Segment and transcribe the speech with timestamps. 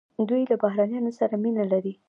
[0.29, 1.93] دوی له بهرنیانو سره مینه لري.